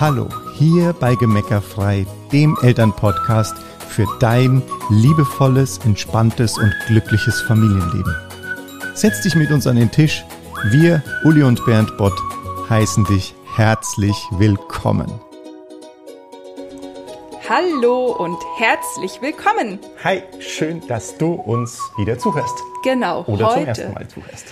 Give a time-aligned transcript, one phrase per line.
[0.00, 3.54] Hallo, hier bei Gemeckerfrei, dem Elternpodcast
[3.88, 8.12] für dein liebevolles, entspanntes und glückliches Familienleben.
[8.94, 10.24] Setz dich mit uns an den Tisch.
[10.64, 12.20] Wir, Uli und Bernd Bott,
[12.68, 15.12] heißen dich herzlich willkommen.
[17.48, 19.78] Hallo und herzlich willkommen.
[20.02, 22.58] Hi, schön, dass du uns wieder zuhörst.
[22.82, 23.58] Genau, Oder heute.
[23.58, 24.46] zum ersten Mal zuhörst.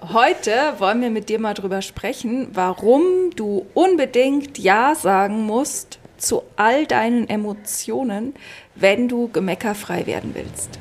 [0.00, 3.02] Heute wollen wir mit dir mal drüber sprechen, warum
[3.34, 8.34] du unbedingt Ja sagen musst zu all deinen Emotionen,
[8.76, 10.78] wenn du gemeckerfrei werden willst.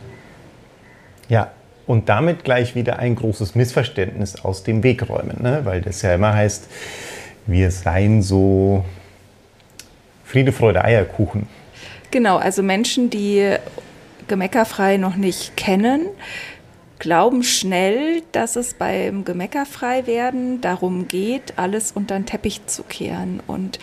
[1.30, 1.52] Ja,
[1.88, 5.62] und damit gleich wieder ein großes Missverständnis aus dem Weg räumen, ne?
[5.64, 6.68] weil das ja immer heißt,
[7.48, 8.86] wir seien so
[10.26, 11.48] Friede, Freude, Eierkuchen.
[12.12, 13.56] Genau, also Menschen, die
[14.28, 16.06] gemeckerfrei noch nicht kennen,
[17.00, 23.42] glauben schnell, dass es beim Gemeckerfrei werden darum geht, alles unter den Teppich zu kehren.
[23.48, 23.80] Und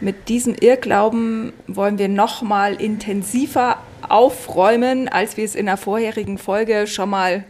[0.00, 6.38] mit diesem Irrglauben wollen wir noch mal intensiver aufräumen, als wir es in der vorherigen
[6.38, 7.44] Folge schon mal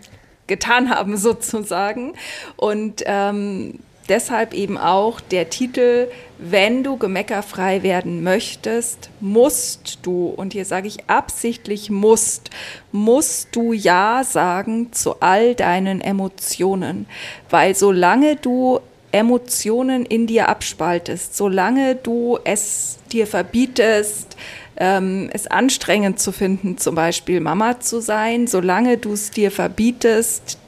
[0.46, 2.14] getan haben, sozusagen.
[2.56, 10.53] Und ähm, deshalb eben auch der Titel, wenn du gemeckerfrei werden möchtest, musst du, und
[10.53, 12.51] hier sage ich absichtlich musst,
[12.92, 17.06] musst du Ja sagen zu all deinen Emotionen.
[17.51, 24.36] Weil solange du Emotionen in dir abspaltest, solange du es dir verbietest,
[24.77, 30.59] ähm, es anstrengend zu finden, zum Beispiel Mama zu sein, solange du es dir verbietest,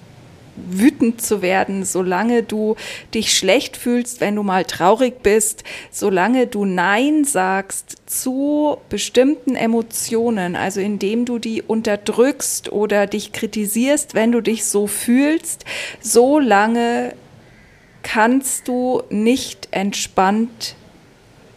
[0.57, 2.77] wütend zu werden, solange du
[3.15, 10.57] dich schlecht fühlst, wenn du mal traurig bist, solange du Nein sagst zu bestimmten Emotionen,
[10.57, 15.65] also indem du die unterdrückst oder dich kritisierst, wenn du dich so fühlst,
[16.01, 17.15] solange
[18.03, 20.77] kannst du nicht entspannt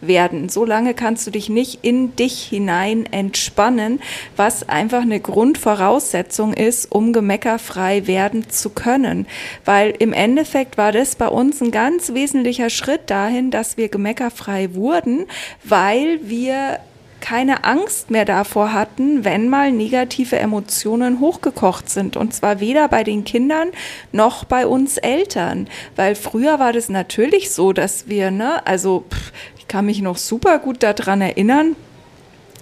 [0.06, 0.48] werden.
[0.48, 4.00] Solange kannst du dich nicht in dich hinein entspannen,
[4.36, 9.26] was einfach eine Grundvoraussetzung ist, um gemeckerfrei werden zu können.
[9.64, 14.74] Weil im Endeffekt war das bei uns ein ganz wesentlicher Schritt dahin, dass wir gemeckerfrei
[14.74, 15.26] wurden,
[15.64, 16.80] weil wir
[17.24, 22.18] keine Angst mehr davor hatten, wenn mal negative Emotionen hochgekocht sind.
[22.18, 23.70] Und zwar weder bei den Kindern
[24.12, 25.66] noch bei uns Eltern.
[25.96, 29.32] Weil früher war das natürlich so, dass wir, ne, also pff,
[29.74, 31.74] kann mich noch super gut daran erinnern,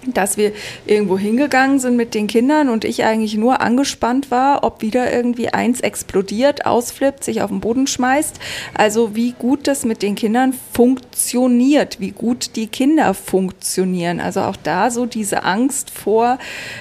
[0.07, 0.51] dass wir
[0.85, 5.49] irgendwo hingegangen sind mit den Kindern und ich eigentlich nur angespannt war, ob wieder irgendwie
[5.49, 8.39] eins explodiert, ausflippt, sich auf den Boden schmeißt.
[8.73, 14.19] Also wie gut das mit den Kindern funktioniert, wie gut die Kinder funktionieren.
[14.19, 16.37] Also auch da so diese Angst vor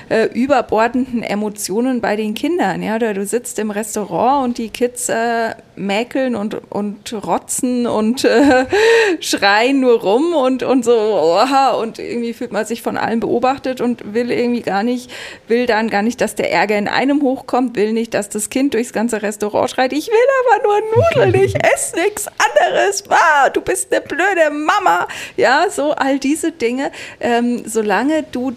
[0.08, 2.82] äh, überbordenden Emotionen bei den Kindern.
[2.82, 8.66] Ja, du sitzt im Restaurant und die Kids äh, mäkeln und, und rotzen und äh,
[9.20, 13.80] schreien nur rum und, und so, oha, und irgendwie fühlt man sich von allen beobachtet
[13.80, 15.10] und will irgendwie gar nicht,
[15.48, 18.74] will dann gar nicht, dass der Ärger in einem hochkommt, will nicht, dass das Kind
[18.74, 20.14] durchs ganze Restaurant schreit, ich will
[20.44, 22.26] aber nur Nudeln, ich esse nichts
[22.66, 26.90] anderes, ah, du bist eine blöde Mama, ja, so all diese Dinge,
[27.20, 28.52] ähm, solange du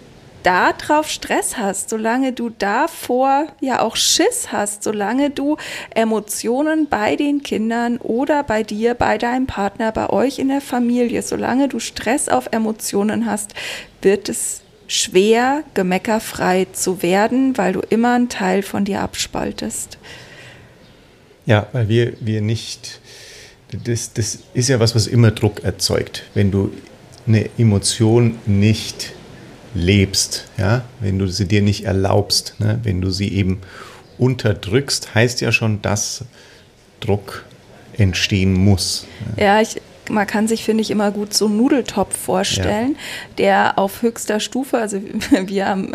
[0.46, 5.56] da drauf Stress hast, solange du davor ja auch Schiss hast, solange du
[5.92, 11.22] Emotionen bei den Kindern oder bei dir, bei deinem Partner, bei euch in der Familie,
[11.22, 13.54] solange du Stress auf Emotionen hast,
[14.02, 19.98] wird es schwer, gemeckerfrei zu werden, weil du immer einen Teil von dir abspaltest.
[21.44, 23.00] Ja, weil wir, wir nicht,
[23.72, 26.72] das, das ist ja was, was immer Druck erzeugt, wenn du
[27.26, 29.15] eine Emotion nicht
[29.76, 32.80] lebst, ja, wenn du sie dir nicht erlaubst, ne?
[32.82, 33.60] wenn du sie eben
[34.18, 36.24] unterdrückst, heißt ja schon, dass
[37.00, 37.44] Druck
[37.96, 39.06] entstehen muss.
[39.36, 43.34] Ja, ich, man kann sich, finde ich, immer gut so einen Nudeltopf vorstellen, ja.
[43.38, 45.00] der auf höchster Stufe, also
[45.30, 45.92] wir haben,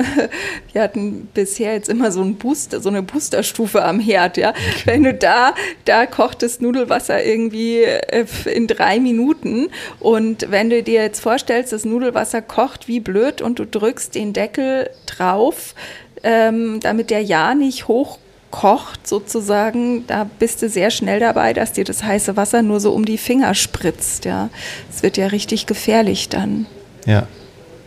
[0.71, 4.49] wir hatten bisher jetzt immer so, ein Booster, so eine Boosterstufe am Herd, ja.
[4.49, 4.81] Okay.
[4.85, 5.53] Wenn du da,
[5.85, 9.69] da kocht das Nudelwasser irgendwie äh, in drei Minuten
[9.99, 14.33] und wenn du dir jetzt vorstellst, das Nudelwasser kocht wie blöd und du drückst den
[14.33, 15.75] Deckel drauf,
[16.23, 18.20] ähm, damit der ja nicht hochkommt,
[18.51, 22.91] kocht sozusagen, da bist du sehr schnell dabei, dass dir das heiße Wasser nur so
[22.91, 24.25] um die Finger spritzt.
[24.25, 24.49] Ja,
[24.93, 26.67] es wird ja richtig gefährlich dann.
[27.05, 27.27] Ja,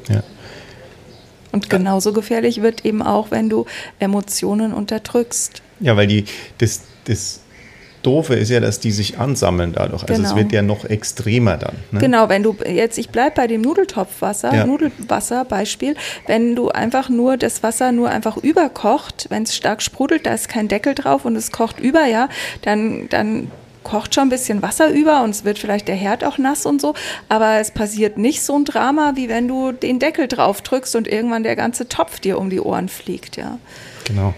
[0.08, 0.22] ja.
[1.52, 3.66] Und genauso gefährlich wird eben auch, wenn du
[4.00, 5.62] Emotionen unterdrückst.
[5.78, 6.24] Ja, weil die
[6.58, 7.40] das das
[8.04, 10.02] Doofe ist ja, dass die sich ansammeln dadurch.
[10.02, 10.28] Also Genau.
[10.28, 11.74] es wird ja noch extremer dann.
[11.90, 12.00] Ne?
[12.00, 14.66] Genau, wenn du jetzt, ich bleib bei dem Nudeltopfwasser, Ja.
[14.66, 15.96] Nudelwasser Beispiel,
[16.26, 20.48] wenn du einfach nur das Wasser nur einfach überkocht, wenn es stark sprudelt, da ist
[20.48, 22.28] kein Deckel drauf und es kocht über, ja,
[22.62, 23.50] dann, dann
[23.82, 26.80] kocht schon ein bisschen Wasser über und es wird vielleicht der Herd auch nass und
[26.80, 26.94] so,
[27.28, 31.06] aber es passiert nicht so ein Drama, wie wenn du den Deckel drauf drückst und
[31.06, 33.58] irgendwann der ganze Topf dir um die Ohren fliegt, ja.
[34.04, 34.34] Genau.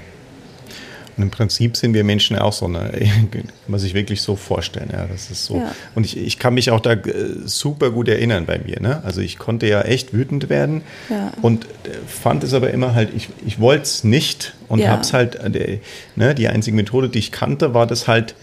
[1.17, 2.91] Und im Prinzip sind wir Menschen auch so, ne?
[3.31, 4.91] kann man sich wirklich so vorstellen.
[4.93, 5.57] Ja, das ist so.
[5.57, 5.75] Ja.
[5.95, 7.03] Und ich, ich kann mich auch da äh,
[7.45, 8.81] super gut erinnern bei mir.
[8.81, 9.03] Ne?
[9.05, 11.33] Also ich konnte ja echt wütend werden ja.
[11.41, 11.69] und äh,
[12.07, 14.89] fand es aber immer halt, ich, ich wollte es nicht und ja.
[14.89, 15.79] habe es halt, äh,
[16.17, 18.35] ne, die einzige Methode, die ich kannte, war das halt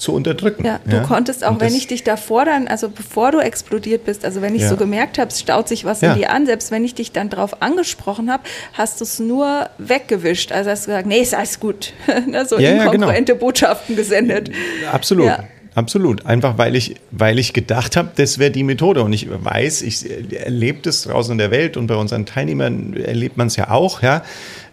[0.00, 0.64] zu unterdrücken.
[0.64, 1.02] Ja, du ja?
[1.02, 4.62] konntest auch, wenn ich dich davor dann, also bevor du explodiert bist, also wenn ich
[4.62, 4.68] ja.
[4.68, 6.12] so gemerkt habe, es staut sich was ja.
[6.12, 8.42] in dir an, selbst wenn ich dich dann drauf angesprochen habe,
[8.72, 10.52] hast du es nur weggewischt.
[10.52, 11.92] Also hast du gesagt, nee, ist alles gut.
[12.30, 13.46] Ne, so inkongruente genau.
[13.46, 14.50] Botschaften gesendet.
[14.92, 15.32] Absolut.
[15.74, 16.26] Absolut.
[16.26, 19.02] Einfach weil ich, weil ich gedacht habe, das wäre die Methode.
[19.02, 23.36] Und ich weiß, ich erlebe das draußen in der Welt und bei unseren Teilnehmern erlebt
[23.36, 24.22] man es ja auch, ja,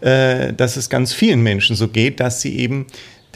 [0.01, 2.87] äh, dass es ganz vielen Menschen so geht, dass sie eben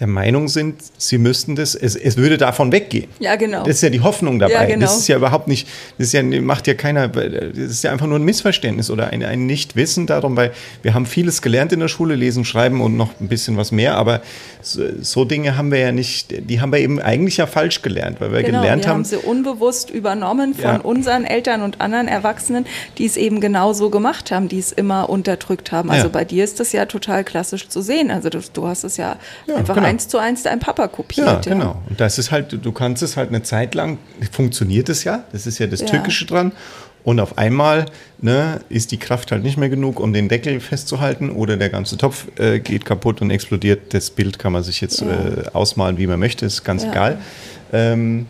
[0.01, 3.07] der Meinung sind, sie müssten das, es, es würde davon weggehen.
[3.19, 3.59] Ja, genau.
[3.59, 4.53] Das ist ja die Hoffnung dabei.
[4.53, 4.87] Ja, genau.
[4.87, 5.67] Das ist ja überhaupt nicht,
[5.99, 9.23] das ist ja, macht ja keiner, das ist ja einfach nur ein Missverständnis oder ein,
[9.23, 13.11] ein Nichtwissen darum, weil wir haben vieles gelernt in der Schule, lesen, schreiben und noch
[13.21, 14.23] ein bisschen was mehr, aber
[14.63, 18.19] so, so Dinge haben wir ja nicht, die haben wir eben eigentlich ja falsch gelernt,
[18.21, 18.97] weil wir genau, gelernt wir haben.
[18.97, 20.77] haben sie unbewusst übernommen von ja.
[20.77, 22.65] unseren Eltern und anderen Erwachsenen,
[22.97, 25.91] die es eben genau so gemacht haben, die es immer unterdrückt haben.
[25.91, 26.09] Also ja.
[26.09, 28.09] bei dir ist das ja total klassisch zu sehen.
[28.09, 29.17] Also du, du hast es ja,
[29.55, 31.27] einfach genau eins zu eins dein Papa kopiert.
[31.27, 31.81] Ja, ja, genau.
[31.89, 33.97] Und das ist halt, du kannst es halt eine Zeit lang,
[34.31, 35.87] funktioniert es ja, das ist ja das ja.
[35.87, 36.51] Tückische dran.
[37.03, 37.87] Und auf einmal
[38.19, 41.97] ne, ist die Kraft halt nicht mehr genug, um den Deckel festzuhalten oder der ganze
[41.97, 43.93] Topf äh, geht kaputt und explodiert.
[43.93, 45.07] Das Bild kann man sich jetzt ja.
[45.07, 46.91] äh, ausmalen, wie man möchte, ist ganz ja.
[46.91, 47.17] egal.
[47.73, 48.27] Ähm,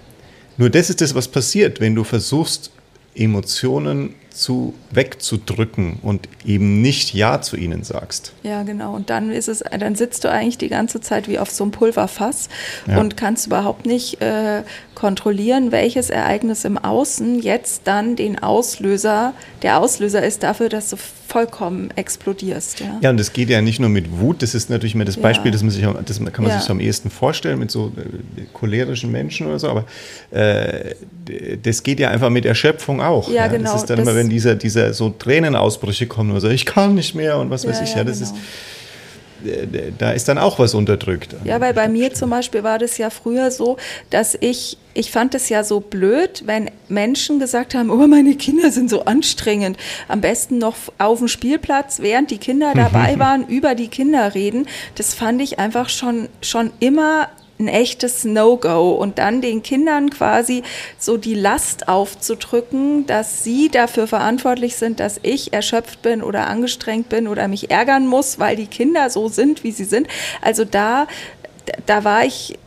[0.57, 2.71] nur das ist das, was passiert, wenn du versuchst,
[3.13, 8.33] Emotionen zu wegzudrücken und eben nicht Ja zu ihnen sagst.
[8.43, 8.95] Ja, genau.
[8.95, 11.71] Und dann ist es, dann sitzt du eigentlich die ganze Zeit wie auf so einem
[11.71, 12.49] Pulverfass
[12.87, 12.99] ja.
[12.99, 14.63] und kannst überhaupt nicht äh,
[14.95, 20.97] kontrollieren, welches Ereignis im Außen jetzt dann den Auslöser, der Auslöser ist dafür, dass du
[21.31, 22.81] vollkommen explodierst.
[22.81, 25.15] Ja, ja und das geht ja nicht nur mit Wut, das ist natürlich immer das
[25.15, 25.51] Beispiel, ja.
[25.53, 26.57] das, man sich, das kann man ja.
[26.57, 29.85] sich so am ehesten vorstellen mit so äh, cholerischen Menschen oder so, aber
[30.31, 30.95] äh,
[31.63, 33.31] das geht ja einfach mit Erschöpfung auch.
[33.31, 33.71] Ja, genau.
[33.71, 36.95] Das ist dann das immer, wenn dieser, dieser so Tränenausbrüche kommen oder so, ich kann
[36.95, 38.31] nicht mehr und was weiß ich, ja, das genau.
[38.31, 38.37] ist
[39.97, 41.35] da ist dann auch was unterdrückt.
[41.43, 43.77] Ja, weil bei mir zum Beispiel war das ja früher so,
[44.09, 48.71] dass ich, ich fand es ja so blöd, wenn Menschen gesagt haben, oh, meine Kinder
[48.71, 49.77] sind so anstrengend.
[50.07, 54.67] Am besten noch auf dem Spielplatz, während die Kinder dabei waren, über die Kinder reden.
[54.95, 57.29] Das fand ich einfach schon, schon immer
[57.61, 60.63] ein echtes No-Go und dann den Kindern quasi
[60.97, 67.09] so die Last aufzudrücken, dass sie dafür verantwortlich sind, dass ich erschöpft bin oder angestrengt
[67.09, 70.07] bin oder mich ärgern muss, weil die Kinder so sind, wie sie sind.
[70.41, 71.07] Also da,
[71.85, 72.57] da war ich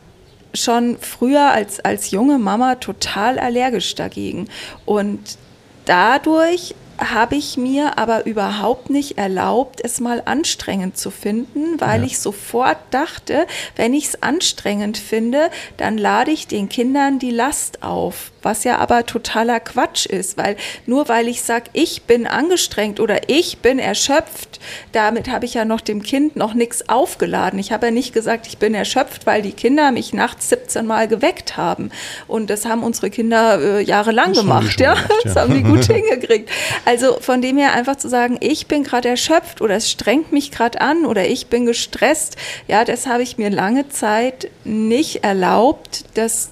[0.53, 4.47] schon früher als, als junge Mama total allergisch dagegen.
[4.85, 5.37] Und
[5.85, 12.05] dadurch habe ich mir aber überhaupt nicht erlaubt, es mal anstrengend zu finden, weil ja.
[12.05, 17.83] ich sofort dachte, wenn ich es anstrengend finde, dann lade ich den Kindern die Last
[17.83, 20.55] auf was ja aber totaler Quatsch ist, weil
[20.85, 24.59] nur weil ich sage, ich bin angestrengt oder ich bin erschöpft,
[24.91, 27.59] damit habe ich ja noch dem Kind noch nichts aufgeladen.
[27.59, 31.07] Ich habe ja nicht gesagt, ich bin erschöpft, weil die Kinder mich nachts 17 Mal
[31.07, 31.89] geweckt haben.
[32.27, 34.93] Und das haben unsere Kinder äh, jahrelang das gemacht, ja?
[34.93, 35.19] Gemacht, ja.
[35.23, 36.49] Das haben die gut hingekriegt.
[36.85, 40.51] Also von dem her einfach zu sagen, ich bin gerade erschöpft oder es strengt mich
[40.51, 42.37] gerade an oder ich bin gestresst,
[42.67, 46.51] ja, das habe ich mir lange Zeit nicht erlaubt, das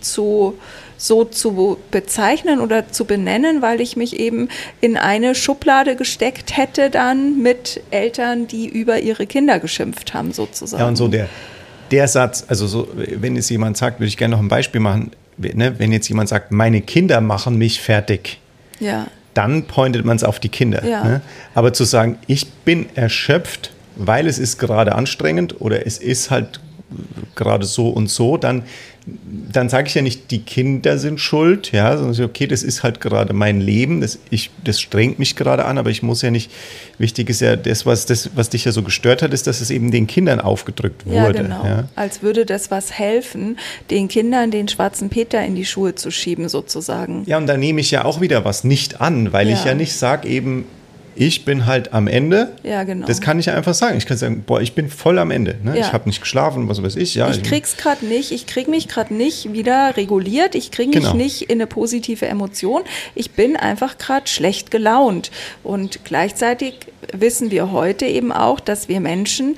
[0.00, 0.54] zu
[0.96, 4.48] so zu bezeichnen oder zu benennen, weil ich mich eben
[4.80, 10.80] in eine Schublade gesteckt hätte dann mit Eltern, die über ihre Kinder geschimpft haben, sozusagen.
[10.80, 11.28] Ja, und so der,
[11.90, 15.10] der Satz, also so, wenn es jemand sagt, würde ich gerne noch ein Beispiel machen,
[15.36, 18.38] ne, wenn jetzt jemand sagt, meine Kinder machen mich fertig.
[18.80, 19.06] Ja.
[19.34, 20.84] Dann pointet man es auf die Kinder.
[20.84, 21.04] Ja.
[21.04, 21.20] Ne?
[21.54, 26.60] Aber zu sagen, ich bin erschöpft, weil es ist gerade anstrengend oder es ist halt
[27.34, 28.62] gerade so und so, dann
[29.06, 33.02] dann sage ich ja nicht, die Kinder sind schuld, ja, sondern okay, das ist halt
[33.02, 36.50] gerade mein Leben, das, ich, das strengt mich gerade an, aber ich muss ja nicht,
[36.96, 39.70] wichtig ist ja, das was, das, was dich ja so gestört hat, ist, dass es
[39.70, 41.16] eben den Kindern aufgedrückt wurde.
[41.16, 41.64] Ja, genau.
[41.66, 41.88] Ja?
[41.96, 43.58] Als würde das was helfen,
[43.90, 47.24] den Kindern den schwarzen Peter in die Schuhe zu schieben, sozusagen.
[47.26, 49.54] Ja, und da nehme ich ja auch wieder was nicht an, weil ja.
[49.54, 50.64] ich ja nicht sage eben,
[51.16, 52.52] ich bin halt am Ende.
[52.62, 53.06] Ja, genau.
[53.06, 53.96] Das kann ich ja einfach sagen.
[53.96, 55.56] Ich kann sagen, boah, ich bin voll am Ende.
[55.62, 55.78] Ne?
[55.78, 55.86] Ja.
[55.86, 57.14] Ich habe nicht geschlafen, was weiß ich.
[57.14, 58.32] Ja, ich krieg's gerade nicht.
[58.32, 60.54] Ich krieg mich gerade nicht wieder reguliert.
[60.54, 61.14] Ich kriege mich genau.
[61.14, 62.82] nicht in eine positive Emotion.
[63.14, 65.30] Ich bin einfach gerade schlecht gelaunt.
[65.62, 66.74] Und gleichzeitig
[67.12, 69.56] wissen wir heute eben auch, dass wir Menschen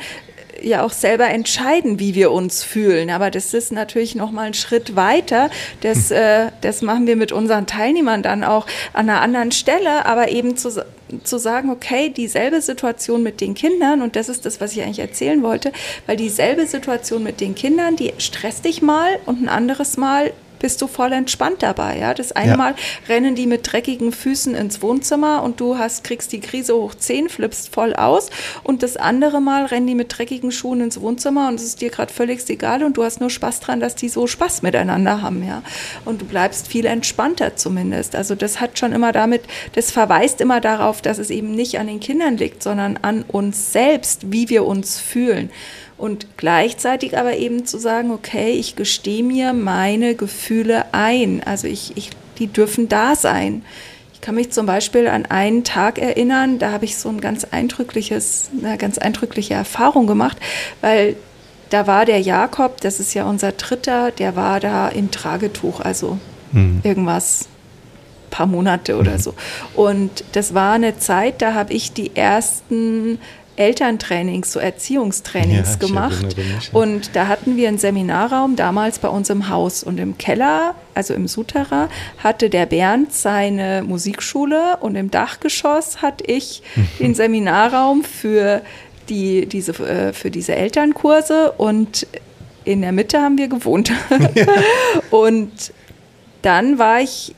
[0.62, 3.10] ja auch selber entscheiden, wie wir uns fühlen.
[3.10, 5.50] Aber das ist natürlich noch mal ein Schritt weiter.
[5.80, 6.16] Das, hm.
[6.16, 10.56] äh, das machen wir mit unseren Teilnehmern dann auch an einer anderen Stelle, aber eben
[10.56, 10.84] zu,
[11.22, 14.98] zu sagen, okay, dieselbe Situation mit den Kindern, und das ist das, was ich eigentlich
[14.98, 15.72] erzählen wollte,
[16.06, 20.82] weil dieselbe Situation mit den Kindern, die stresst dich mal und ein anderes Mal bist
[20.82, 21.98] du voll entspannt dabei.
[21.98, 22.14] Ja?
[22.14, 22.56] Das eine ja.
[22.56, 22.74] Mal
[23.08, 27.28] rennen die mit dreckigen Füßen ins Wohnzimmer und du hast, kriegst die Krise hoch 10,
[27.28, 28.30] flippst voll aus.
[28.62, 31.90] Und das andere Mal rennen die mit dreckigen Schuhen ins Wohnzimmer und es ist dir
[31.90, 35.46] gerade völlig egal und du hast nur Spaß dran, dass die so Spaß miteinander haben.
[35.46, 35.62] Ja?
[36.04, 38.14] Und du bleibst viel entspannter zumindest.
[38.14, 39.42] Also das hat schon immer damit,
[39.74, 43.72] das verweist immer darauf, dass es eben nicht an den Kindern liegt, sondern an uns
[43.72, 45.50] selbst, wie wir uns fühlen
[45.98, 51.42] und gleichzeitig aber eben zu sagen, okay, ich gestehe mir meine Gefühle ein.
[51.44, 53.64] Also ich, ich, die dürfen da sein.
[54.12, 57.44] Ich kann mich zum Beispiel an einen Tag erinnern, da habe ich so ein ganz
[57.44, 60.38] eindrückliches, eine ganz eindrückliche Erfahrung gemacht,
[60.80, 61.16] weil
[61.70, 66.18] da war der Jakob, das ist ja unser Dritter, der war da im Tragetuch, also
[66.52, 66.80] mhm.
[66.82, 67.48] irgendwas
[68.30, 69.18] paar Monate oder mhm.
[69.18, 69.34] so.
[69.74, 73.18] Und das war eine Zeit, da habe ich die ersten
[73.56, 76.36] Elterntrainings, so Erziehungstrainings ja, gemacht.
[76.36, 76.78] Mich, ja.
[76.78, 79.82] Und da hatten wir einen Seminarraum damals bei uns im Haus.
[79.82, 86.24] Und im Keller, also im Souterrain, hatte der Bernd seine Musikschule und im Dachgeschoss hatte
[86.24, 86.62] ich
[87.00, 88.62] den Seminarraum für,
[89.08, 92.06] die, diese, äh, für diese Elternkurse und
[92.64, 93.92] in der Mitte haben wir gewohnt.
[94.34, 94.46] Ja.
[95.10, 95.72] und
[96.42, 97.34] dann war ich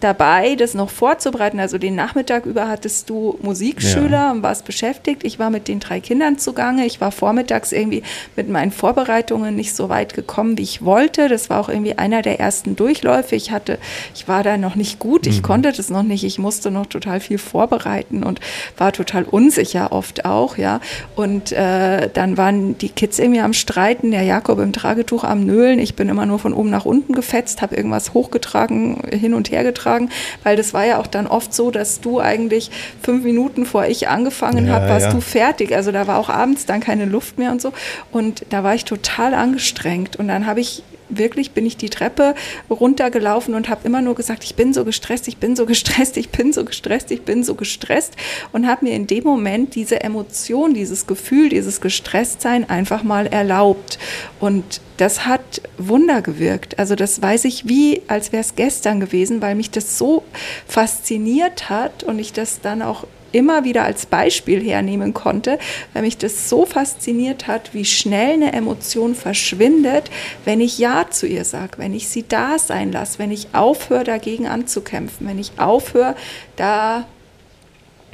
[0.00, 1.60] dabei, das noch vorzubereiten.
[1.60, 4.30] Also den Nachmittag über hattest du Musikschüler ja.
[4.30, 5.24] und warst beschäftigt.
[5.24, 6.86] Ich war mit den drei Kindern zugange.
[6.86, 8.02] Ich war vormittags irgendwie
[8.36, 11.28] mit meinen Vorbereitungen nicht so weit gekommen, wie ich wollte.
[11.28, 13.34] Das war auch irgendwie einer der ersten Durchläufe.
[13.34, 13.78] Ich hatte,
[14.14, 15.26] ich war da noch nicht gut.
[15.26, 15.42] Ich mhm.
[15.42, 16.24] konnte das noch nicht.
[16.24, 18.40] Ich musste noch total viel vorbereiten und
[18.76, 20.80] war total unsicher oft auch, ja.
[21.16, 25.78] Und äh, dann waren die Kids irgendwie am Streiten, der Jakob im Tragetuch am Nölen.
[25.78, 29.64] Ich bin immer nur von oben nach unten gefetzt, habe irgendwas hochgetragen, hin und her
[29.64, 30.10] getragen beitragen,
[30.42, 32.70] weil das war ja auch dann oft so, dass du eigentlich
[33.02, 35.12] fünf Minuten vor ich angefangen ja, habe, warst ja.
[35.12, 35.74] du fertig.
[35.74, 37.72] Also da war auch abends dann keine Luft mehr und so.
[38.12, 40.16] Und da war ich total angestrengt.
[40.16, 42.34] Und dann habe ich wirklich bin ich die Treppe
[42.70, 46.30] runtergelaufen und habe immer nur gesagt, ich bin so gestresst, ich bin so gestresst, ich
[46.30, 48.14] bin so gestresst, ich bin so gestresst
[48.52, 53.98] und habe mir in dem Moment diese Emotion, dieses Gefühl, dieses Gestresstsein einfach mal erlaubt.
[54.40, 56.78] Und das hat Wunder gewirkt.
[56.78, 60.24] Also das weiß ich wie, als wäre es gestern gewesen, weil mich das so
[60.66, 65.58] fasziniert hat und ich das dann auch immer wieder als Beispiel hernehmen konnte,
[65.92, 70.10] weil mich das so fasziniert hat, wie schnell eine Emotion verschwindet,
[70.44, 74.04] wenn ich Ja zu ihr sage, wenn ich sie da sein lasse, wenn ich aufhöre,
[74.04, 76.14] dagegen anzukämpfen, wenn ich aufhöre,
[76.56, 77.06] da,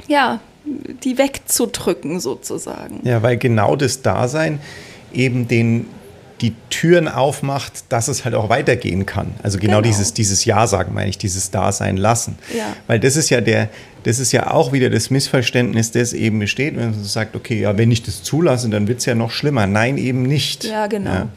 [0.07, 3.01] ja, die wegzudrücken sozusagen.
[3.03, 4.59] Ja, weil genau das Dasein
[5.13, 5.85] eben den
[6.41, 9.33] die Türen aufmacht, dass es halt auch weitergehen kann.
[9.41, 9.81] Also genau, genau.
[9.81, 12.37] dieses, dieses Ja sagen, meine ich, dieses Dasein lassen.
[12.55, 12.75] Ja.
[12.87, 13.69] Weil das ist ja der,
[14.03, 17.77] das ist ja auch wieder das Missverständnis, das eben besteht, wenn man sagt, okay, ja,
[17.77, 19.65] wenn ich das zulasse, dann wird es ja noch schlimmer.
[19.65, 20.65] Nein, eben nicht.
[20.65, 21.11] Ja, genau.
[21.11, 21.27] Ja.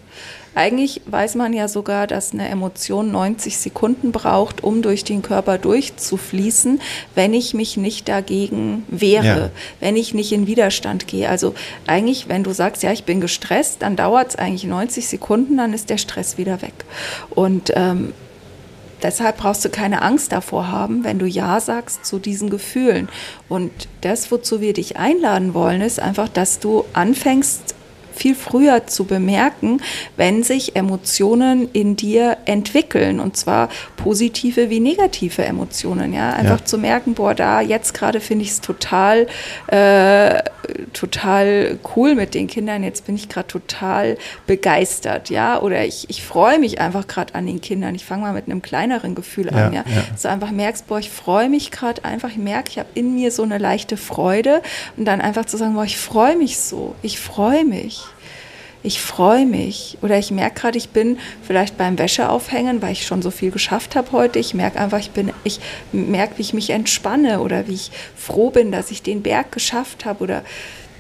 [0.58, 5.56] Eigentlich weiß man ja sogar, dass eine Emotion 90 Sekunden braucht, um durch den Körper
[5.56, 6.80] durchzufließen,
[7.14, 9.50] wenn ich mich nicht dagegen wehre, ja.
[9.78, 11.28] wenn ich nicht in Widerstand gehe.
[11.28, 11.54] Also
[11.86, 15.72] eigentlich, wenn du sagst, ja, ich bin gestresst, dann dauert es eigentlich 90 Sekunden, dann
[15.72, 16.74] ist der Stress wieder weg.
[17.30, 18.12] Und ähm,
[19.00, 23.08] deshalb brauchst du keine Angst davor haben, wenn du Ja sagst zu diesen Gefühlen.
[23.48, 27.76] Und das, wozu wir dich einladen wollen, ist einfach, dass du anfängst,
[28.18, 29.80] viel früher zu bemerken,
[30.16, 36.12] wenn sich Emotionen in dir entwickeln und zwar positive wie negative Emotionen.
[36.12, 36.64] Ja, einfach ja.
[36.64, 39.26] zu merken, boah, da jetzt gerade finde ich es total,
[39.68, 40.42] äh,
[40.92, 42.82] total cool mit den Kindern.
[42.82, 47.46] Jetzt bin ich gerade total begeistert, ja, oder ich, ich freue mich einfach gerade an
[47.46, 47.94] den Kindern.
[47.94, 50.04] Ich fange mal mit einem kleineren Gefühl an, ja, ja.
[50.20, 52.30] Du einfach merkst, boah, ich freue mich gerade einfach.
[52.30, 54.62] Ich merke, ich habe in mir so eine leichte Freude
[54.96, 58.07] und dann einfach zu sagen, boah, ich freue mich so, ich freue mich
[58.82, 63.22] ich freue mich oder ich merke gerade, ich bin vielleicht beim Wäscheaufhängen, weil ich schon
[63.22, 64.38] so viel geschafft habe heute.
[64.38, 65.60] Ich merke einfach, ich bin, ich
[65.92, 70.04] merke, wie ich mich entspanne oder wie ich froh bin, dass ich den Berg geschafft
[70.04, 70.42] habe oder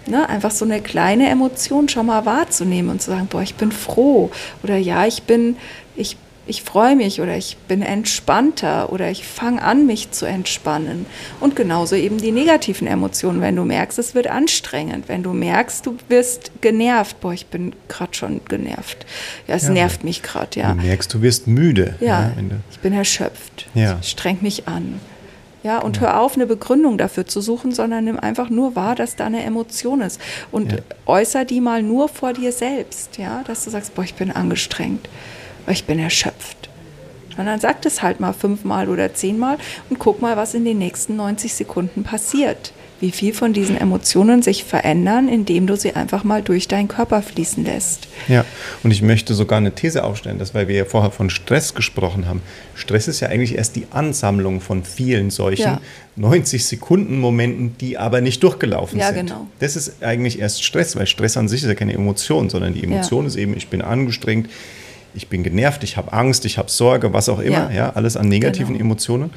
[0.06, 3.70] ne, einfach so eine kleine Emotion schon mal wahrzunehmen und zu sagen, boah, ich bin
[3.70, 4.30] froh
[4.62, 5.56] oder ja, ich bin,
[5.94, 10.26] ich bin ich freue mich oder ich bin entspannter oder ich fange an, mich zu
[10.26, 11.06] entspannen.
[11.40, 15.86] Und genauso eben die negativen Emotionen, wenn du merkst, es wird anstrengend, wenn du merkst,
[15.86, 19.06] du wirst genervt, boah, ich bin gerade schon genervt.
[19.46, 20.72] Ja, es ja, nervt mich gerade, ja.
[20.72, 21.94] Du merkst, du wirst müde.
[22.00, 22.32] Ja, ja
[22.70, 23.66] ich bin erschöpft.
[23.74, 23.98] Ja.
[24.00, 25.00] Ich streng mich an.
[25.64, 29.16] Ja, und hör auf, eine Begründung dafür zu suchen, sondern nimm einfach nur wahr, dass
[29.16, 30.20] da eine Emotion ist.
[30.52, 30.78] Und Ja.
[31.06, 35.08] äußer die mal nur vor dir selbst, ja, dass du sagst, boah, ich bin angestrengt,
[35.70, 36.68] ich bin erschöpft.
[37.36, 39.58] Und dann sag das halt mal fünfmal oder zehnmal
[39.90, 42.72] und guck mal, was in den nächsten 90 Sekunden passiert.
[43.00, 47.22] Wie viel von diesen Emotionen sich verändern, indem du sie einfach mal durch deinen Körper
[47.22, 48.08] fließen lässt.
[48.26, 48.44] Ja,
[48.82, 52.26] und ich möchte sogar eine These aufstellen, dass weil wir ja vorher von Stress gesprochen
[52.26, 52.42] haben.
[52.74, 55.80] Stress ist ja eigentlich erst die Ansammlung von vielen solchen Ja.
[56.16, 59.28] 90 Sekunden Momenten, die aber nicht durchgelaufen Ja, sind.
[59.28, 59.46] genau.
[59.60, 62.82] Das ist eigentlich erst Stress, weil Stress an sich ist ja keine Emotion, sondern die
[62.82, 64.50] Emotion ist eben, ich bin angestrengt,
[65.14, 67.76] ich bin genervt, ich habe Angst, ich habe Sorge, was auch immer, Ja.
[67.86, 68.80] ja, alles an negativen Genau.
[68.86, 69.30] Emotionen.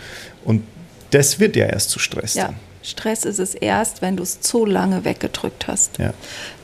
[0.46, 0.64] Und
[1.12, 2.36] das wird ja erst zu Stress.
[2.36, 2.56] Ja, dann.
[2.84, 6.00] Stress ist es erst, wenn du es zu lange weggedrückt hast.
[6.00, 6.14] Ja.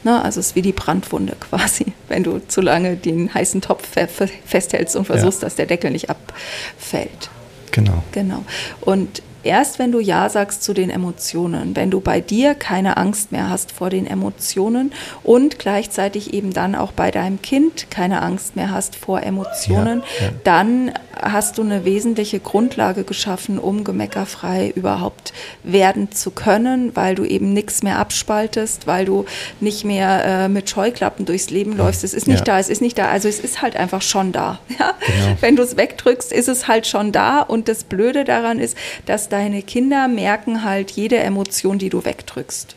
[0.03, 3.87] Ne, also es ist wie die Brandwunde quasi, wenn du zu lange den heißen Topf
[3.87, 5.45] fe- fe- festhältst und versuchst, Ja.
[5.47, 7.29] dass der Deckel nicht abfällt.
[7.71, 8.03] Genau.
[8.13, 8.43] Genau.
[8.81, 13.31] Und erst wenn du Ja sagst zu den Emotionen, wenn du bei dir keine Angst
[13.31, 14.91] mehr hast vor den Emotionen
[15.23, 20.25] und gleichzeitig eben dann auch bei deinem Kind keine Angst mehr hast vor Emotionen, Ja,
[20.27, 20.31] ja.
[20.43, 27.23] dann hast du eine wesentliche Grundlage geschaffen, um gemeckerfrei überhaupt werden zu können, weil du
[27.25, 29.25] eben nichts mehr abspaltest, weil du
[29.59, 32.03] nicht mehr äh, mit Scheuklappen durchs Leben läufst.
[32.03, 32.45] Es ist nicht Ja.
[32.45, 34.59] da, es ist nicht da, also es ist halt einfach schon da.
[35.07, 35.37] Genau.
[35.39, 38.75] Wenn du es wegdrückst, ist es halt schon da und das Blöde daran ist,
[39.05, 42.75] dass deine Kinder merken halt jede Emotion, die du wegdrückst.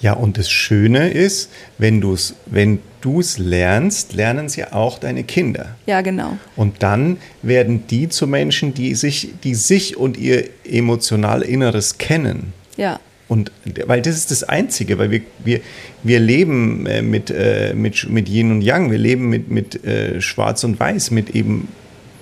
[0.00, 5.24] Ja, und das Schöne ist, wenn du es wenn du's lernst, lernen sie auch deine
[5.24, 5.76] Kinder.
[5.86, 6.38] Ja, genau.
[6.56, 12.52] Und dann werden die zu Menschen, die sich, die sich und ihr emotional Inneres kennen.
[12.76, 12.98] Ja.
[13.28, 13.52] Und
[13.86, 15.60] weil das ist das Einzige, weil wir, wir,
[16.02, 20.20] wir leben äh, mit, äh, mit, mit Yin und Yang, wir leben mit, mit äh,
[20.20, 21.68] Schwarz und Weiß, mit eben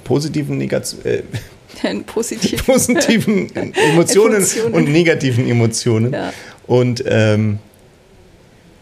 [0.05, 1.23] positiven, Negat äh,
[2.07, 2.67] Positiv.
[2.67, 4.75] positiven Emotionen, Emotionen.
[4.75, 6.13] und negativen Emotionen.
[6.13, 6.33] Ja.
[6.67, 7.59] Und ähm,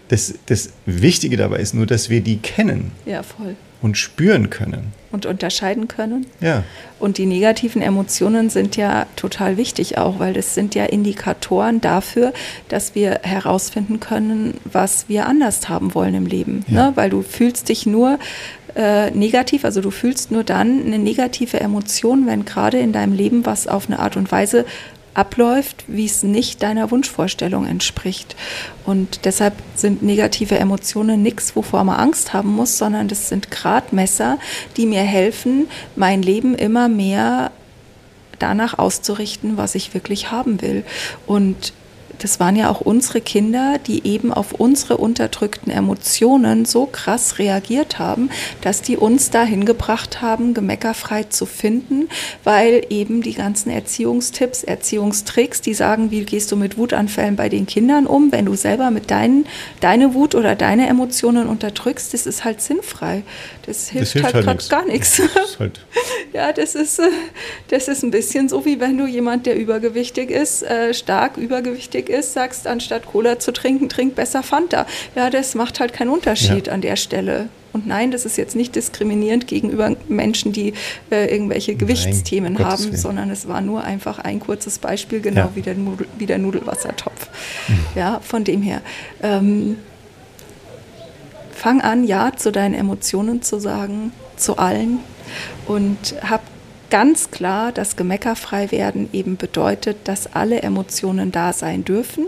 [0.09, 3.57] das, das Wichtige dabei ist nur, dass wir die kennen Ja, voll.
[3.83, 4.92] und spüren können.
[5.11, 6.26] Und unterscheiden können.
[6.40, 6.64] Ja,
[6.99, 12.33] Und die negativen Emotionen sind ja total wichtig auch, weil das sind ja Indikatoren dafür,
[12.68, 16.64] dass wir herausfinden können, was wir anders haben wollen im Leben.
[16.68, 16.88] Ja.
[16.88, 16.92] Ne?
[16.96, 18.18] Weil du fühlst dich nur
[18.79, 23.45] äh, negativ, also du fühlst nur dann eine negative Emotion, wenn gerade in deinem Leben
[23.45, 24.64] was auf eine Art und Weise
[25.14, 28.37] abläuft, wie es nicht deiner Wunschvorstellung entspricht.
[28.87, 34.38] Und deshalb sind negative Emotionen nichts, wovor man Angst haben muss, sondern das sind Gradmesser,
[34.77, 37.51] die mir helfen, mein Leben immer mehr
[38.38, 40.85] danach auszurichten, was ich wirklich haben will.
[41.27, 41.73] Und
[42.18, 47.98] das waren ja auch unsere Kinder, die eben auf unsere unterdrückten Emotionen so krass reagiert
[47.98, 52.09] haben, dass die uns dahin gebracht haben, gemeckerfrei zu finden,
[52.44, 57.66] weil eben die ganzen Erziehungstipps, Erziehungstricks, die sagen, wie gehst du mit Wutanfällen bei den
[57.66, 59.46] Kindern um, wenn du selber mit deinen,
[59.81, 63.22] deine Wut oder deine Emotionen unterdrückst, das ist halt sinnfrei.
[63.66, 65.20] Das hilft, hilft halt, halt gar nichts.
[65.35, 65.81] das halt,
[66.33, 67.11] Ja, das ist, äh,
[67.68, 72.08] das ist ein bisschen so, wie wenn du jemand, der übergewichtig ist, äh, stark übergewichtig
[72.09, 74.87] ist, sagst, anstatt Cola zu trinken, trink besser Fanta.
[75.14, 76.73] Ja, das macht halt keinen Unterschied Ja.
[76.73, 77.49] an der Stelle.
[77.73, 80.73] Und nein, das ist jetzt nicht diskriminierend gegenüber Menschen, die
[81.11, 85.51] äh, irgendwelche Gewichtsthemen Gottes haben, sondern es war nur einfach ein kurzes Beispiel, genau Ja.
[85.55, 87.29] Wie, der Nudel, wie der Nudelwassertopf.
[87.94, 88.81] Ja, von dem her.
[89.23, 89.77] Ähm,
[91.53, 95.01] fang an, Ja zu deinen Emotionen zu sagen, zu allen.
[95.66, 96.42] Und hab
[96.90, 102.27] ganz klar, dass gemeckerfrei werden eben bedeutet, dass alle Emotionen da sein dürfen.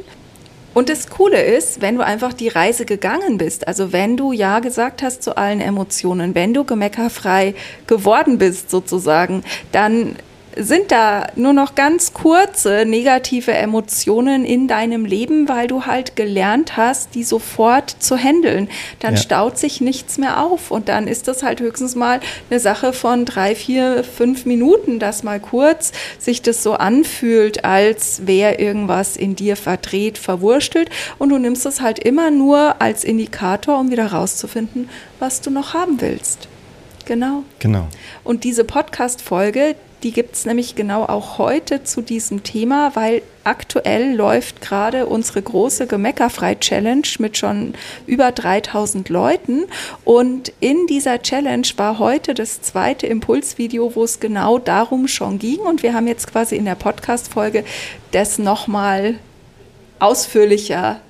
[0.72, 4.60] Und das Coole ist, wenn du einfach die Reise gegangen bist, also wenn du Ja
[4.60, 7.54] gesagt hast zu allen Emotionen, wenn du gemeckerfrei
[7.88, 9.42] geworden bist sozusagen,
[9.72, 10.14] dann
[10.56, 16.76] sind da nur noch ganz kurze negative Emotionen in deinem Leben, weil du halt gelernt
[16.76, 18.68] hast, die sofort zu handeln.
[18.98, 19.20] Dann Ja.
[19.20, 23.24] staut sich nichts mehr auf und dann ist das halt höchstens mal eine Sache von
[23.24, 29.36] drei, vier, fünf Minuten, dass mal kurz sich das so anfühlt, als wäre irgendwas in
[29.36, 34.88] dir verdreht, verwurstelt und du nimmst es halt immer nur als Indikator, um wieder rauszufinden,
[35.18, 36.48] was du noch haben willst.
[37.06, 37.42] Genau.
[37.58, 37.88] genau.
[38.24, 44.14] Und diese Podcast-Folge, die gibt es nämlich genau auch heute zu diesem Thema, weil aktuell
[44.14, 47.74] läuft gerade unsere große Gemeckerfrei-Challenge mit schon
[48.06, 49.64] über 3000 Leuten.
[50.04, 55.60] Und in dieser Challenge war heute das zweite Impulsvideo, wo es genau darum schon ging.
[55.60, 57.64] Und wir haben jetzt quasi in der Podcast-Folge
[58.12, 59.16] das nochmal
[59.98, 61.00] ausführlicher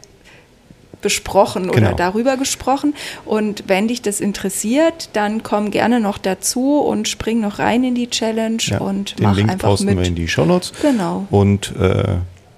[1.02, 1.88] besprochen Genau.
[1.88, 2.94] oder darüber gesprochen.
[3.24, 7.94] Und wenn dich das interessiert, dann komm gerne noch dazu und spring noch rein in
[7.94, 9.98] die Challenge Ja, und den mach Link einfach posten mit.
[9.98, 10.72] wir in die Shownotes.
[10.82, 11.26] Genau.
[11.30, 12.04] Und äh,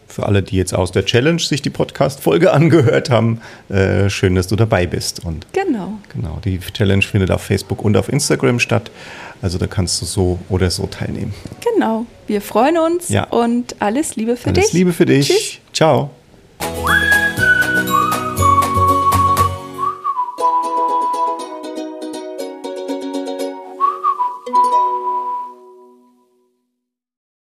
[0.09, 4.46] für alle, die jetzt aus der Challenge sich die Podcast-Folge angehört haben, äh, schön, dass
[4.46, 5.24] du dabei bist.
[5.24, 5.94] Und Genau.
[6.12, 8.90] genau, die Challenge findet auf Facebook und auf Instagram statt.
[9.40, 11.33] Also da kannst du so oder so teilnehmen.
[11.74, 12.05] Genau.
[12.26, 13.24] Wir freuen uns Ja.
[13.24, 14.72] und alles Liebe für Alles dich.
[14.74, 15.28] Liebe für dich.
[15.28, 15.59] Tschüss.
[15.72, 16.11] Ciao.